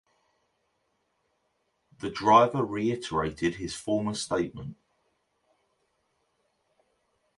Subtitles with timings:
[1.99, 4.77] The driver reiterated his former statement.